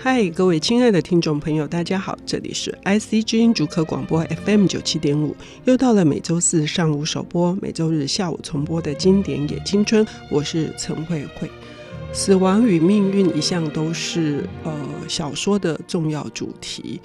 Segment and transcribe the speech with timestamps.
[0.00, 11.50] 嗨，各位亲爱的听众朋友，大家好，这里是 IC 之音竹科广播 FM 九七点五，又到了每周四上午首播、每周日下午重播的经典野青春，我是陈慧慧。
[12.12, 14.72] 死亡与命运一向都是呃
[15.08, 17.00] 小说的重要主题，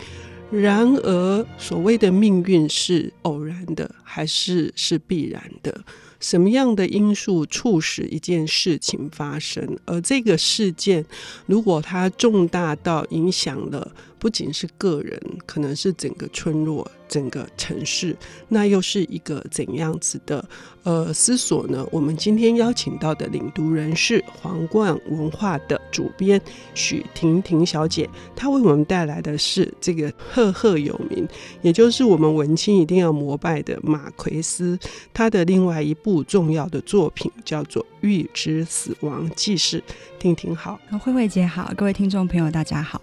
[0.52, 5.84] 然而所谓的命运是偶然的，还是是必然的？
[6.24, 9.78] 什么样的因素促使一件事情发生？
[9.84, 11.06] 而这个事件，
[11.46, 18.16] 如果它重大到影响了，不仅是个人，可能是整个村落、整个城市，
[18.48, 20.44] 那又是一个怎样子的
[20.84, 21.86] 呃思索呢？
[21.92, 26.42] 我们今天邀请到的领读人是皇冠文化的主编
[26.74, 31.28] 许婷婷小姐，她为我们带来的是这个赫赫有名，
[31.62, 34.78] 也就是我们文青一定要膜拜的马奎斯，
[35.14, 39.80] 他的另外一部重要的作品叫做《预知死亡记事》。
[40.20, 43.02] 婷婷好，慧慧姐好，各位听众朋友大家好。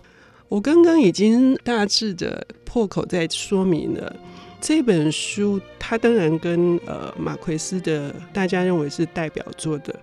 [0.51, 4.15] 我刚刚已经大致的破口在说明了。
[4.61, 9.93] 这本书，它当然跟呃马奎斯的大家认为是代表作的《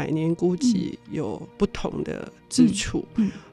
[0.00, 3.04] 百年孤寂》有不同的之处，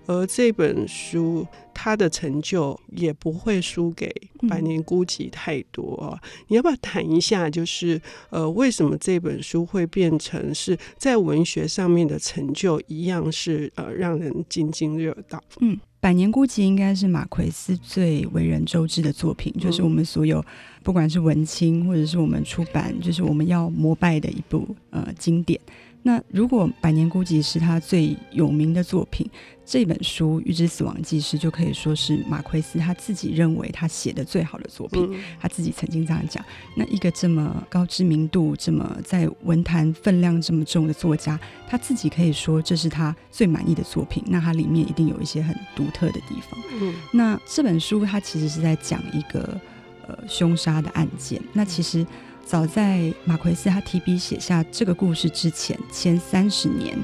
[0.05, 4.09] 而这本书它的成就也不会输给
[4.47, 6.17] 《百年孤寂》太多。
[6.47, 15.43] 你要不要谈一下，就是呃为什么这本书会变成是在文学上面的成就一样是呃让人津津乐道？
[15.59, 15.75] 嗯。
[15.99, 20.45] 《百年孤寂》应该是马奎斯最为人周知的作品，就是我们所有
[20.83, 25.59] 不管是文青或者是我们出版，就是我们要膜拜的一部呃经典。
[26.07, 29.29] 那如果《百年孤寂》是他最有名的作品，
[29.65, 35.19] 这本书《预知死亡记事》就可以说是马奎斯他自己认为他写的最好的作品。
[35.37, 36.41] 他自己曾经这样讲。
[36.77, 44.23] 那一个这么高知名度、这么在文坛分量这么重的作家，他自己可以说这是他最满意的作品。
[44.27, 46.57] 那它里面一定有一些很独特的地方。
[46.79, 49.59] 嗯那这本书它其实是在讲一个
[50.07, 51.41] 呃凶杀的案件。
[51.51, 52.07] 那其实。
[52.47, 56.97] 早在马奎斯他提笔写下这个故事之前，前三十年，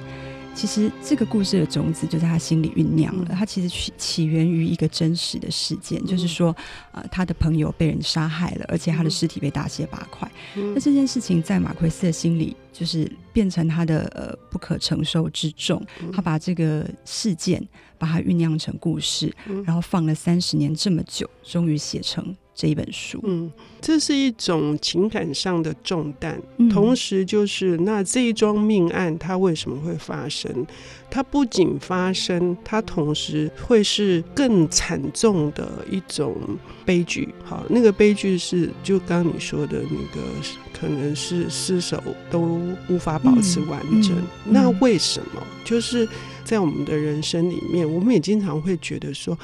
[0.55, 3.35] 其实这个故事的种子就在他心里酝酿了。
[3.35, 6.55] 他其实起起源于一个真实的事件，就是说，
[6.93, 10.31] 呃，他的朋友被人杀害了，而且他的尸体被大卸八块。
[10.55, 15.85] 那这件事情在马奎斯的心里，就是变成他的呃不可承受之重。
[16.13, 17.61] 他把这个事件
[17.97, 22.33] 把它酝酿成故事，然后放了三十年这么久，终于写成。
[22.55, 30.65] 这一本书，嗯，这是一种情感上的重担，嗯、同时就是那这一桩命案它为什么会发生？
[31.09, 36.35] 它不仅发生，它同时会是更惨重的一种
[36.85, 37.27] 悲剧。
[37.43, 40.21] 好，那个悲剧是就刚你说的那个，
[40.79, 44.11] 可能是尸首都无法保持完整。
[44.15, 45.41] 嗯嗯、那为什么？
[45.65, 46.07] 就是
[46.43, 49.35] 在我们的人生里面，我们也经常会觉得说。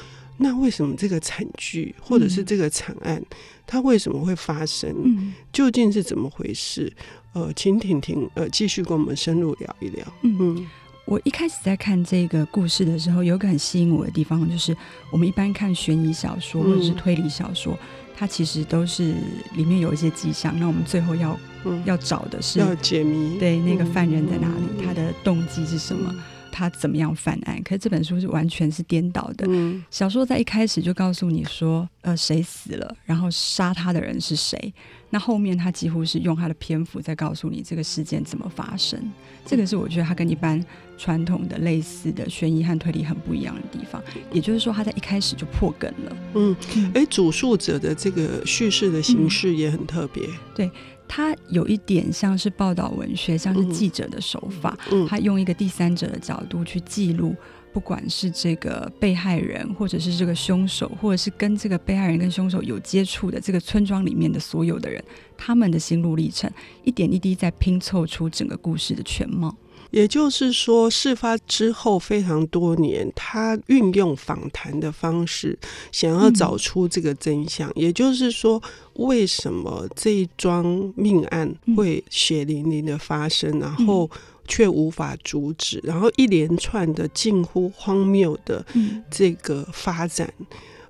[0.42, 3.26] 那为什么这个惨剧或者是这个惨案，嗯、
[3.66, 4.90] 它为什么会发生？
[5.04, 6.90] 嗯、究竟是怎么回事？
[7.34, 10.04] 呃，请婷婷呃继续跟我们深入聊一聊。
[10.22, 10.66] 嗯，嗯。
[11.04, 14.76] 我一开始在看这个故事的时候，有一个很吸引我的地方，就是
[15.10, 17.78] 我们一般看悬疑小说或者是推理小说，嗯、
[18.16, 19.14] 它其实都是
[19.56, 26.14] 里面有一些迹象，那我们最后要、嗯、要找的是要解谜，对那个犯人在哪里，嗯、他的动机是什么。
[26.60, 27.58] 嗯他怎么样犯案？
[27.62, 29.46] 可是这本书是完全是颠倒的。
[29.48, 34.74] 嗯、小说在一开始就告诉你说，呃，谁死了，然后杀他的人是谁。
[35.08, 39.00] 那后面他几乎是用他的篇幅在告诉你这个事件怎么发生。
[39.00, 39.12] 嗯、
[39.46, 40.62] 这个是我觉得他跟一般
[40.98, 44.02] 传统的类似的悬疑和推理很不一样的地方。
[44.30, 46.16] 也就是说，他在一开始就破梗了。
[46.34, 46.54] 嗯，
[46.94, 50.26] 哎，主述者的这个叙事的形式也很特别。
[50.26, 50.70] 嗯、对。
[51.12, 54.78] 他有一点像是报道文学，像是记者的手法。
[54.92, 57.34] 嗯，他用一个第三者的角度去记录，
[57.72, 65.02] 不管是这个被害人，或者是这个凶手，或者是跟这个被害人跟凶手有接触的这个村庄里面的所有的人，
[65.36, 66.48] 他们的心路历程，
[66.84, 69.52] 一点一滴在拼凑出整个故事的全貌。
[69.90, 75.58] 也就是说，事发之后非常多年，他运用访谈的方式，
[75.90, 77.68] 想要找出这个真相。
[77.70, 78.62] 嗯、也就是说，
[78.94, 84.10] 为什么这一桩命案会血淋淋的发生，然后
[84.46, 88.64] 却无法阻止，然后一连串的近乎荒谬的
[89.10, 90.32] 这个发展，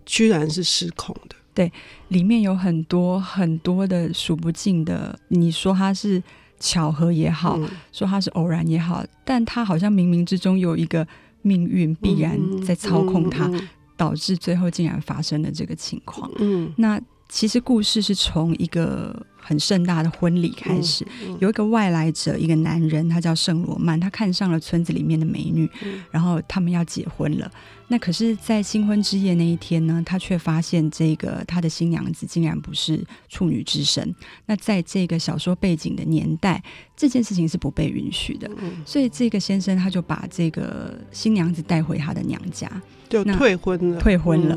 [0.04, 1.36] 居然是失控的。
[1.54, 1.72] 对，
[2.08, 6.22] 里面有很多很多的数不尽的，你说他是。
[6.60, 11.04] 巧合也好，嗯、说它是偶然也好，但它好像冥冥之中有一个
[11.42, 16.30] 命运必然在操控它，嗯嗯嗯、导致最后竟然发生了这个情况。
[16.38, 27.50] 嗯，那其实故事是从一个很盛大的婚礼开始，嗯嗯、有一个外来者，一个男人，他叫圣罗曼，他看上了村子里面的美女，嗯、然后他们要结婚了。
[27.88, 34.14] 那可是，在新婚之夜那一天呢，他却发现这个他的新娘子竟然不是处女之身。
[34.46, 36.62] 那在这个小说背景的年代，
[36.96, 38.48] 这件事情是不被允许的。
[38.62, 42.70] 嗯、所以这个先生他就把这个新娘子带回他的娘家，
[43.08, 43.98] 就退婚了。
[43.98, 44.56] 退婚了。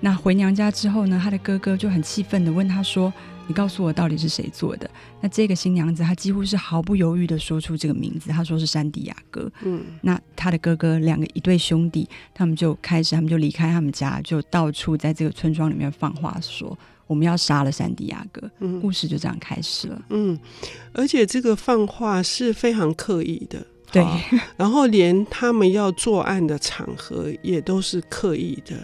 [0.00, 3.10] 那回娘家之后呢，他的哥哥就很气愤的问他说。
[3.46, 4.88] 你告诉我到底是谁做的？
[5.20, 9.50] 那这个新娘子她几乎是毫不犹豫的说出这个名字，她说是山迪亚哥。
[9.62, 16.76] 嗯，那他的哥哥两个一对兄弟，他们就开始，他们就离开他们家，就到处在这个村庄里面放话说
[17.06, 18.50] 我们要杀了山迪亚哥。
[18.60, 20.02] 嗯，故事就这样开始了。
[20.10, 20.38] 嗯，
[20.92, 24.04] 而且这个放话是非常刻意的，对。
[24.56, 28.74] 然后连他们要作案的场合也都是刻意的。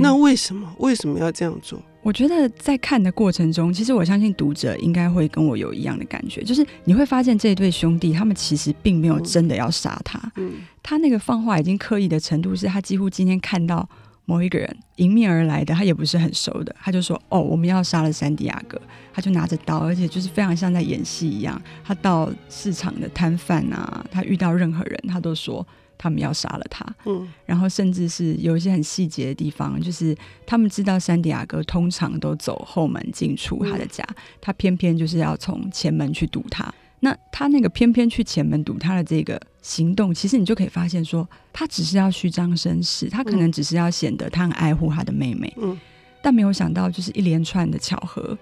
[0.00, 1.82] 那为什么为什么要这样做？
[2.08, 10.18] 我觉得在看的过程中，其实我相信读者应该会跟我有一样的感觉，就是你会发现这对兄弟他们其实并没有真的要杀他。
[10.36, 10.52] 嗯，
[10.82, 13.86] 他那个放话已经刻意的程度，是他几乎今天看到
[14.24, 18.80] 某一个人迎面而来的，他也不是很熟的，他就说：“哦，我们要杀了山迪亚哥。”
[19.12, 21.60] 他就拿着刀，而且就是非常像在演戏一样。
[21.84, 25.66] 他到市场的摊贩啊，他遇到任何人，他都说。
[25.98, 30.16] 他们要杀了他，嗯，然后甚至是有一些很细节的地方，就是
[30.46, 36.72] 他们知道山迪亚哥通常都走后门进出他的家，嗯、他偏偏就是要从前门去堵他。
[37.00, 45.78] 那他那个偏偏去前门堵他的这个行动，其实你就可以发现说，他只是要虚张声势，他可能只是要显得他很爱护他的妹妹，嗯，
[46.22, 48.36] 但没有想到就是一连串的巧合，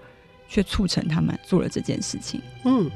[0.47, 2.89] 却促成他们做了这件事情，嗯。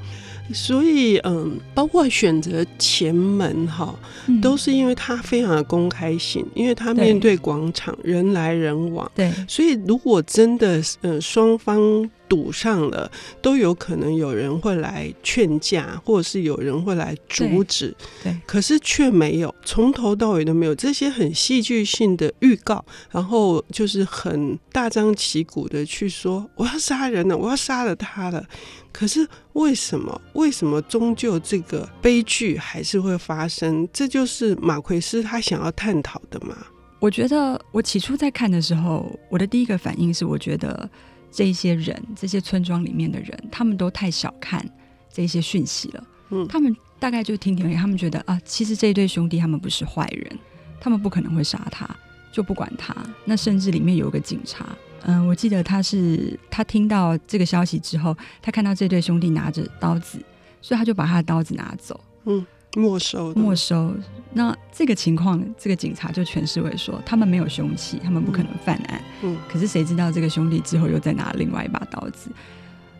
[0.53, 3.97] 所以，嗯，包括选择前门哈，
[4.41, 9.09] 都是因为它非常的公开性，因为它面对广场，人来人往。
[9.15, 12.09] 对，所以如果真的，嗯，双方。
[12.31, 13.11] 堵上了，
[13.41, 17.93] 都有可能有人会来劝架，或者是有人会来阻止。
[18.23, 28.45] 对，对，可是却没有，从头到尾都没有这些很戏剧性的预告，然后就是很大张旗鼓的去说我要杀人了，我要杀了他了。
[28.91, 30.21] 可是为什么？
[30.33, 33.87] 为什么终究这个悲剧还是会发生？
[33.91, 36.55] 这就是马奎斯他想要探讨的嘛？
[36.99, 40.89] 我觉得我起初在看的时候，我的第一个反应是，我觉得。
[41.33, 44.61] 这些人，这些村庄里面的人，他们都太小看
[45.09, 46.03] 这些讯息了。
[46.31, 50.37] 嗯，他们大概就听听，他们觉得啊，其实这一对兄弟他们不是坏人，
[50.81, 51.89] 他们不可能会杀他，
[52.33, 52.93] 就不管他。
[53.23, 60.19] 那甚至里面有一个警察，嗯，我记得他是他听到这个消息之后，他看到这对兄弟拿着刀子，
[60.61, 61.99] 所以他就把他的刀子拿走。
[62.25, 62.45] 嗯。
[62.73, 63.93] 没收，没收。
[64.31, 69.01] 那这个情况，这个警察就诠释为说，他们没有凶器，他们不可能犯案。
[69.23, 72.31] 嗯，可是谁知道这个兄弟之后又再拿另外一把刀子？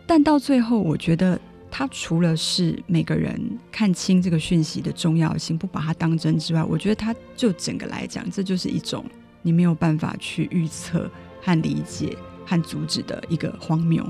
[0.06, 1.40] 但到最后，我觉得
[1.70, 3.40] 他除了是每个人
[3.70, 9.02] 看清这个讯息的重要性，不把它当真之外，我觉得他就整个来讲，这就是一种
[9.40, 11.10] 你没有办法去预测
[11.42, 12.16] 和理解
[12.46, 14.02] 和阻止的一个荒谬。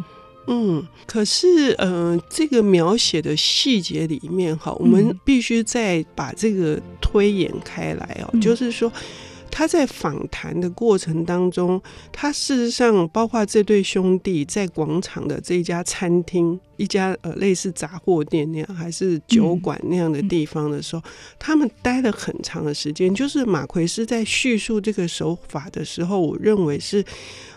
[0.47, 8.93] 嗯，可是，呃，这个描写的细节里面，哈，我们必须再把这个推演开来哦，嗯、就是说。
[9.55, 11.79] 他在访谈的过程当中，
[12.11, 23.15] 他事实上包括这对兄弟在广场的这家餐厅，一家呃类似杂货店那样，还是酒馆那样的地方的时候，嗯、他们待了很长的时间。
[23.15, 27.05] 就是马奎斯在叙述这个手法的时候，我认为是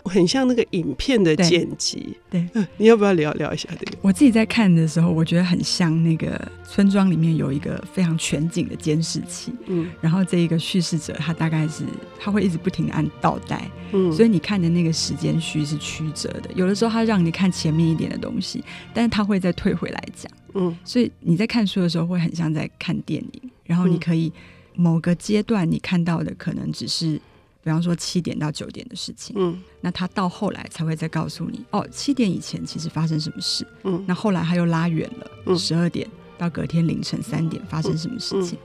[0.04, 2.18] 很像那个影片的剪辑。
[2.30, 3.98] 对，对，你要不要聊聊一下这个？
[4.02, 9.54] 我自己在看的时候，我觉得很像那个村庄里面有一个非常全景的监视器。
[9.68, 11.84] 嗯，然后这一个叙事者他大概是。
[12.18, 16.50] 他会一直不停地按倒带，嗯，所以你看的那个时间序是曲折的。
[16.56, 23.52] 有的时候他让你看前面一点的东西，但是他会再退回来讲，嗯，所以你在看书的时候会很像在看电影。
[23.64, 24.32] 然后你可以
[24.76, 27.16] 某个阶段你看到的可能只是，
[27.64, 36.08] 比方说七点到九点的事情，嗯，那他到后来才会再告诉你，哦，七点以前其实发生什么事，嗯，那后来他又拉远了，十二点
[36.38, 38.60] 到隔天凌晨三点发生什么事情，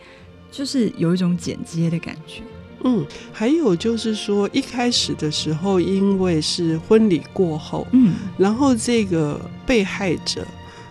[0.51, 2.43] 就是有一种剪接的感觉。
[2.85, 10.47] 嗯，还有就是说，一开始的时候，因为是婚礼过后，嗯，然后这个被害者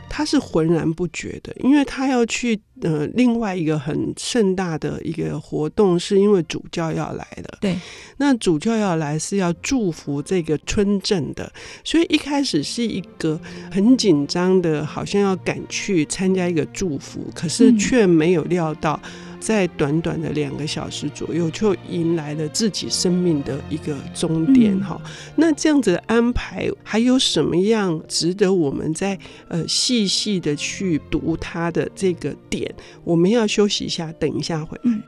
[0.08, 7.78] 他是浑然不觉的，因为他要去呃另外一个很盛大的一个活动，是因为主教要来的，对，
[8.18, 11.52] 那主教要来是要祝福这个村镇的，
[11.84, 13.40] 所以一开始是一个
[13.72, 19.00] 很紧张的，好像要赶去参加一个祝福，可是却没有料到。
[19.40, 24.78] 在短短的两个小时左右，就迎来了自己生命的一个终点。
[24.80, 29.18] 哈、嗯，那这样子的安排还有什么样值得我们在
[29.48, 32.74] 呃细细的去读它的这个点？
[33.04, 34.92] 我们要休息一下，等一下回来。
[34.92, 35.02] 嗯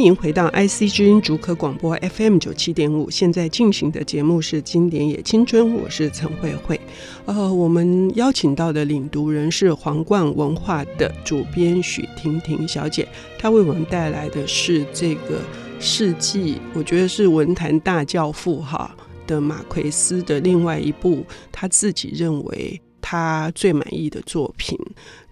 [0.00, 6.80] 欢迎回到 IC 之音竹科广播 FM 九七点五，现在进行的节目是《经典也青春》，我是陈慧慧。
[7.26, 13.06] 呃，我们邀请到的领读人是皇冠文化的主编许婷婷小姐，
[13.38, 15.42] 她为我们带来的是这个
[15.78, 22.80] 世纪，我觉得是文坛大教父哈的马奎斯的另外一部，他自己认为。
[23.10, 24.78] 他最满意的作品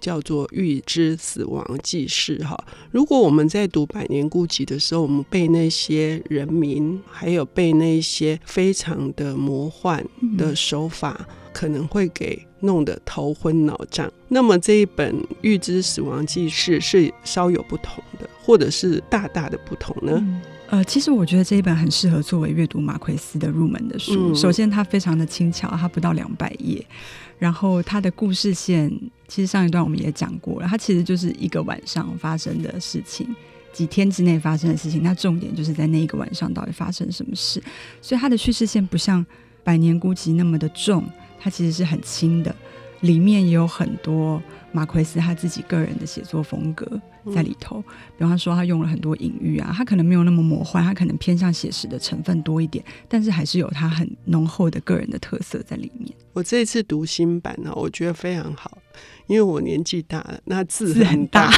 [0.01, 2.59] 叫做《预知死亡记事》哈。
[2.91, 10.05] 如果我们在读《百年孤寂》的时候，我们被那些人名，还有被那些非常的魔幻
[10.37, 14.13] 的手法，可能会给弄得头昏脑胀。
[14.27, 20.15] 那么这一本《预知死亡记事》是稍有不同的，或者是大大的不同呢？
[20.17, 24.33] 嗯呃，其实我觉得这一本很适合作为阅读马奎斯的入门的书。
[24.33, 26.85] 嗯、首先，它非常的轻巧，它不到两百页。
[27.39, 28.91] 然后，它的故事线
[29.29, 33.29] 其实上一段我们也讲过了，它其实就是一个晚上发生的事情，
[33.73, 35.03] 几天之内发生的事情。
[35.03, 37.63] 那重点就是在那一个晚上到底发生什么事。
[38.03, 39.25] 所以，它的叙事线不像
[39.63, 41.05] 《百年孤寂》那么的重，
[41.39, 42.55] 它其实是很轻的，
[43.01, 44.43] 里面也有很多。
[44.73, 46.87] 马奎斯他自己个人的写作风格
[47.35, 47.83] 在里头，
[48.17, 56.13] 比方说他用了很多隐喻啊，他可能没有那么魔幻，他可能偏向写实的成分多一点，但是还是有他很浓厚的个人的特色在里面。
[56.33, 58.79] 我这一次读新版呢，我觉得非常好，
[59.27, 61.51] 因为我年纪大了，那字很大，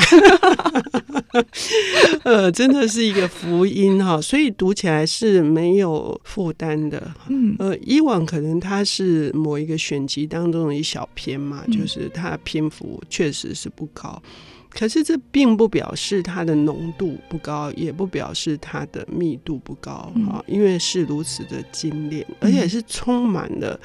[2.24, 7.12] 呃，真的是一个福音哈，所以读起来是没有负担的。
[7.28, 14.22] 嗯，呃，以往可能它是某一个选集当中的一小篇嘛，就是它的篇幅确实是不高，
[14.68, 23.78] 可是这并不表示它的浓度不高，也不表示它的密度不高哈，因为是如此的精炼，而且是充满了。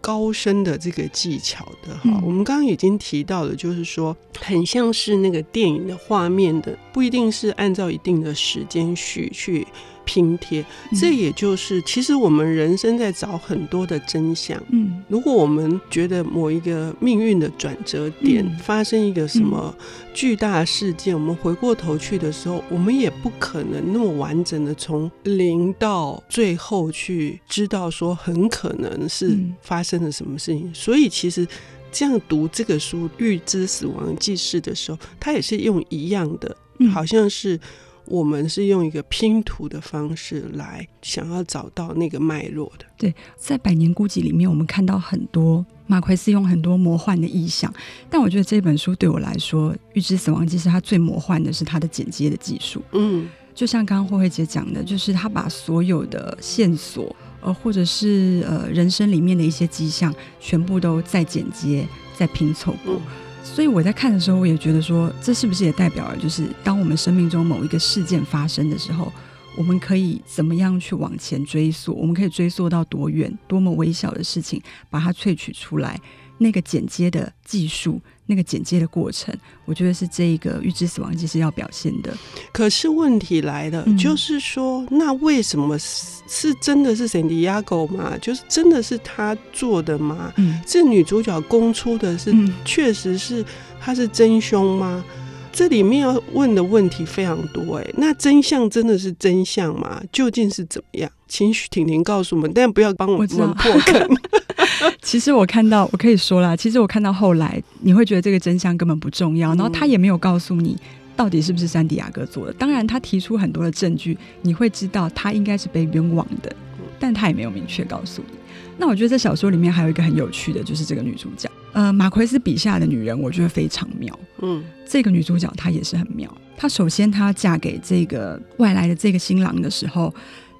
[0.00, 9.66] 高深的这个技巧的哈，我们刚刚已经提到的，就是说很像是那个电影的画面的，不一定是按照一定的时间序去
[10.04, 10.64] 拼贴。
[11.00, 14.62] 这也就是其实我们人生在找很多的真相。
[14.68, 19.74] 嗯，如果我们觉得某一个命运的转折点发生一个什么
[20.12, 29.94] 巨大的事件，我们回过头去的时候，我们也不可能那么完整的从零到最后去知道说很可能是发生。
[30.04, 30.74] 了什么事情？
[30.74, 31.46] 所以其实
[31.90, 36.54] 这样读这个书《预知死亡记事》的时候，他也是用一样的，
[36.92, 37.58] 好像是
[38.06, 42.84] 我们是用一个拼图的方式来想要找到那个脉络的。
[42.96, 47.72] 对，在《百年孤寂》里面，我们看到很多马奎斯用很多魔幻的意象，
[48.10, 52.82] 但我觉得这本书对我来说，《预知死亡记是》它最魔幻的是它的剪接的技术。
[52.92, 57.14] 嗯，就像刚刚慧慧姐讲的，就是他把所有的线索。
[57.40, 62.98] 呃，或者是呃，人生里面的一些迹象，全部都再剪接、再拼凑过。
[63.44, 69.12] 所以我在看的时候，我也觉得说，这是不是也代表了，就是当我们生命中某一个事件发生的时候，
[69.56, 71.94] 我们可以怎么样去往前追溯？
[71.94, 73.32] 我们可以追溯到多远？
[73.46, 74.60] 多么微小的事情，
[74.90, 76.00] 把它萃取出来。
[76.38, 82.16] 那个剪接的技术，那个剪接的过程，我觉得是这一个预知死亡记是要表现的。
[82.52, 88.16] 可是问题来了，嗯、就是说，那为什么是是真的是圣地亚哥吗？
[88.22, 90.32] 就是真的是他做的吗？
[90.36, 93.44] 嗯，这女主角供出的是，嗯、确实是
[93.80, 95.04] 他是真凶吗？
[95.52, 100.02] 这里面要问的问题非常多，哎，那真相真的是真相吗？
[100.10, 101.10] 究竟是怎么样？
[101.28, 104.08] 请许婷婷告诉我们，但不要帮我们破梗。
[105.02, 110.76] 其实我看到，我可以说啦，其实我看到后来，你会觉得这个真相根本不重要，然后他也没有告诉你
[111.16, 112.52] 到底是不是山迪亚哥做的。
[112.54, 116.54] 当然，他提出很多的证据，你会知道他应该是被冤枉的，
[116.98, 118.38] 但他也没有明确告诉你。
[118.78, 124.18] 那我觉得在小说里面还有一个很有趣的，就是这个女主角，呃，马奎斯笔下的女人，我觉得非常妙。
[124.40, 126.32] 嗯，这个女主角她也是很妙。
[126.56, 130.14] 她首先她嫁给这个外来的这个新郎的时候。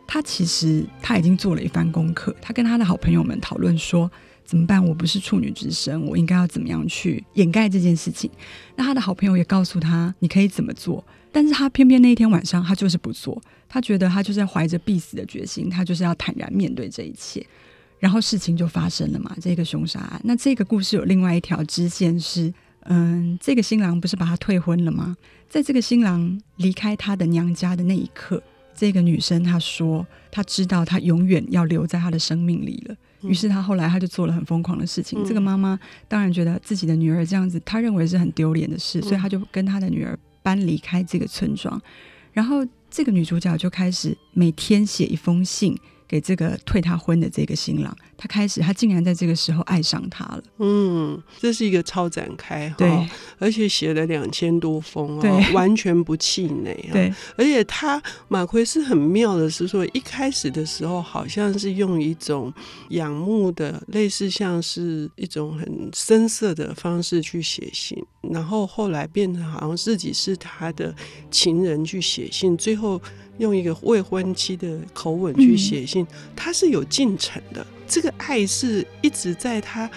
[0.06, 4.10] 他其实他已经做了一番功课，他跟他的好朋友们讨论说
[4.44, 4.84] 怎么办？
[4.84, 8.30] 我不是处女之身，我应该要怎么样去掩盖这件事情？
[8.76, 11.04] 那他的好朋友也告诉他，你可以怎么做？
[11.32, 13.42] 但是他偏偏那一天晚上，他就是不做。
[13.68, 17.44] 他觉得他就是怀着必死的决心，他就是要坦然面对这一切。
[17.98, 20.20] 然后事情就发生了嘛，这个凶杀案。
[20.22, 25.16] 那这个故事有另外一条支线是，嗯，这个新郎不是把他退婚了吗？
[25.48, 28.40] 在这个新郎离开他的娘家的那一刻。
[28.74, 32.96] 这个女生她说，她知道她永远要留在她的生命里了。
[33.22, 35.22] 于是她后来她就做了很疯狂的事情。
[35.22, 35.78] 嗯、这个妈妈
[36.08, 41.80] 当然觉得自己的女儿这样子，她认为是很丢脸的事，所以她就跟她的女儿搬离开这个村庄。
[42.32, 45.78] 然后这个女主角就开始每天写一封信。
[46.06, 50.42] 给这个退她婚的这个新郎，他开始，他竟然在这个时候爱上他了。
[50.58, 56.92] 嗯，这是一个超展开哈，对，而且写了两千多封哦，完全不气馁啊。
[56.94, 62.50] 对，而且他马奎斯很妙的是说，一开始的时候好像是用一种
[62.88, 70.94] 仰慕的，类似像是一种很深色的方式去写信，然后后来变成好像自己是他的
[71.30, 72.98] 情人去写信，最后。
[73.38, 77.66] 用一个未婚妻的口吻去写信，他是有进程的。
[77.86, 79.90] 这个爱是一直在他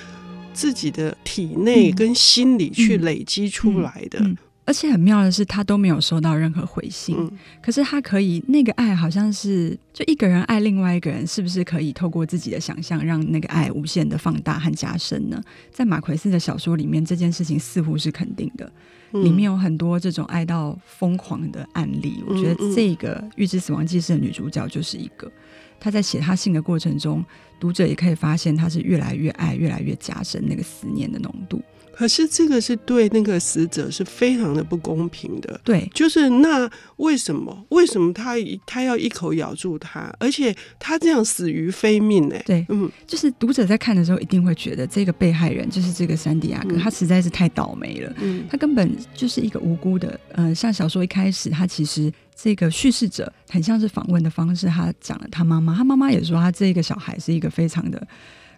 [0.54, 4.20] 自己的体内跟心里去累积出来的。
[4.66, 7.16] 而且很妙的是，他都没有收到任何回信。
[7.18, 15.42] 嗯、可是他可以，那个爱好像是就一个人爱另外一个人，是不是可以透过自己的想象，让那个爱无限的放大和加深呢？
[15.72, 18.70] 在马奎斯的小说里面，这件事情似乎是肯定的。
[19.14, 22.22] 嗯、里面有很多这种爱到疯狂的案例。
[22.28, 25.32] 我觉得这个《预知死亡记事》的女主角就是一个。
[25.80, 27.24] 他在写他信的过程中，
[27.60, 31.62] 读者也可以发现，他是越来越爱，越来越加深那个思念的浓度。
[31.98, 35.60] 可是这个是对那个死者是非常的不公平的。
[35.64, 37.66] 对，就是那为什么？
[37.70, 38.36] 为什么他
[38.68, 42.36] 他要一口咬住他，而且他这样死于非命呢？
[42.46, 48.14] 对，嗯，就是读者在看的时候一定会觉得这个被害人就是这个山迪亚哥，嗯、他实在是太倒霉了。
[48.22, 50.20] 嗯，他根本就是一个无辜的。
[50.34, 58.08] 呃，像小说一开始，他其实这个叙事者很像是访问的方式，他讲了他妈妈，他妈妈也说他这个小孩是一个非常的。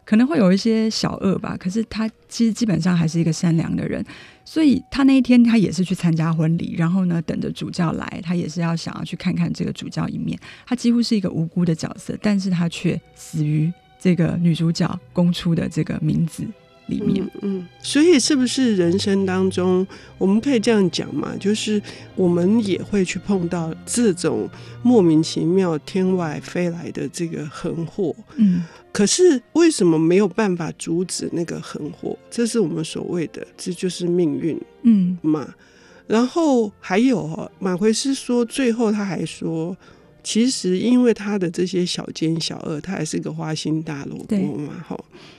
[0.10, 4.04] 可能会有一些小恶吧，可是他其实基本上还是一个善良的人，
[4.44, 10.36] 所以他那一天他也是去参加婚礼，然后呢，等着主教来，他也是要想要去看看这个主教一面。
[10.66, 16.44] 他几乎是一个无辜的角色，但是他却死于这个女主角供出的这个名字
[16.89, 17.24] 里面。
[17.41, 19.86] 嗯，嗯，所以是不是人生当中
[20.17, 21.34] 我们可以这样讲嘛？
[21.39, 21.81] 就是
[22.15, 24.50] 我们也会去碰到这种
[24.84, 28.15] 莫名其妙天外飞来的这个横祸。
[28.36, 28.63] 嗯。
[28.91, 32.18] 可是为什么没有办法阻止那个横祸？
[32.31, 35.48] 这是我们所谓的，这就是命运，嗯嘛。
[36.07, 39.77] 然后还有马奎斯说，最后他还说，
[40.24, 44.98] 其实因为他的这些小奸小恶，他还是个花心大萝卜嘛，哈，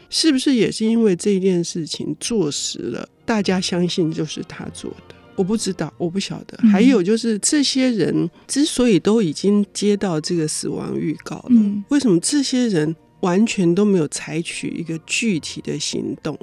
[0.08, 5.14] 是不是也是因为这件事情坐实了，大家相信就是他做的？
[5.36, 6.58] 我不知道，我不晓得。
[6.68, 12.94] 还有就是这些人之所以都已经接到这个死亡预告了，嗯、为什么这些人？
[13.20, 16.38] 完全都没有采取一个具体的行动，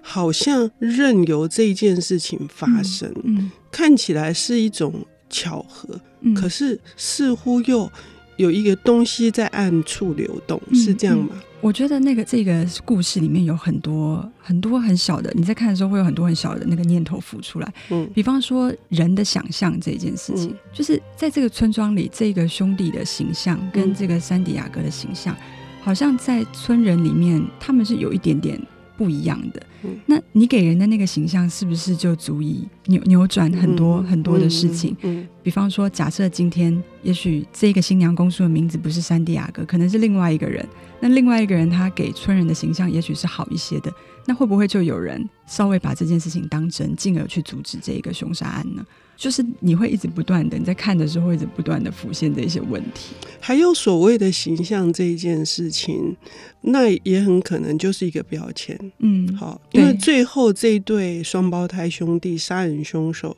[0.00, 4.94] 好像任由这件事情发生，嗯嗯、看起来是一种
[5.28, 7.90] 巧合，嗯、可是似乎又
[8.36, 11.30] 有一个东西在暗处流动，嗯、是这样吗？
[11.60, 25.36] 我觉得那个这个故事里面有很多很多很小的，你在看的时候会有很多很小的那个念头浮出来，嗯，比方说人的想象这件事情，嗯、就是在这个村庄里，这个兄弟的形象跟这个山迪亚哥的形象。
[25.84, 28.56] 好像在村人里面，他们是有一点点
[28.96, 29.62] 不一样的。
[29.84, 34.96] 嗯、那你给人的那个形象，是不是就足以扭扭转很多很多的事情？
[35.42, 40.66] 比方说，假设今天也许这个新娘公主的名字不是山地亚哥，可能是另外一个人。
[41.00, 43.92] 那另外一个人他给村人的形象，也许是好一些的。
[44.24, 48.84] 那会不会就有人稍微把这件事情当真，进而去阻止这一个凶杀案呢？
[49.22, 56.16] 就是你会一直不断的，你在看的时候会一直不断的浮现这些问题，还有所谓的形象这一件事情，
[56.62, 58.76] 那也很可能就是一个标签。
[58.98, 63.36] 嗯，好，因为最后这对双胞胎兄弟杀人凶手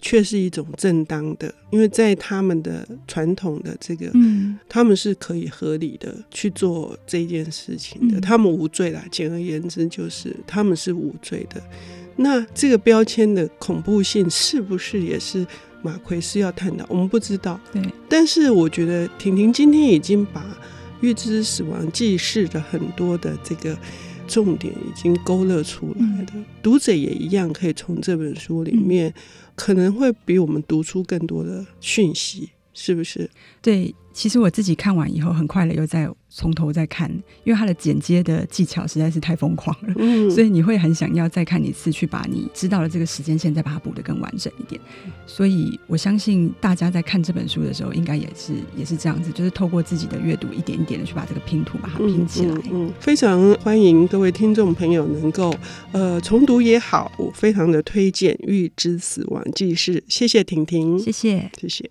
[0.00, 9.04] 却是一种正当的，因为在他们的传统的这个，嗯，他们是可以合理的去做这件事情的，嗯、他们无罪啦。
[9.10, 11.60] 简而言之，就是他们是无罪的。
[12.16, 15.46] 那这个标签的恐怖性是不是也是
[15.82, 16.86] 马奎斯要探讨？
[16.88, 17.60] 我们不知道。
[17.72, 20.40] 对，但是我觉得婷婷今天已经把
[21.00, 23.76] 《预知死亡记事》的很多的这个
[24.26, 29.12] 重点已经勾勒出来了，嗯、读者也一样可以从这本书里面
[29.54, 33.30] 可能会比我们读出更多的讯息，是不是？
[33.62, 33.94] 对。
[34.14, 37.10] 其实我自己看完以后，很快的又再从头再看，
[37.42, 44.80] 因为它的剪接的技巧实在是太疯狂了，嗯， 所以你会很想要再看一次，去把你知道的这个时间线再把它补得更完整一点。
[45.26, 52.54] 所以我相信大家在看这本书的时候，应该也是也是这样子，就是透过自己的阅读，一点一点的去把这个拼图把它拼起来。
[52.54, 55.52] 嗯，嗯，嗯，非常欢迎各位听众朋友能够
[55.90, 59.94] 呃重读也好，我非常的推荐《预知死亡记事》。
[60.06, 61.90] 谢谢婷婷，谢谢，谢谢。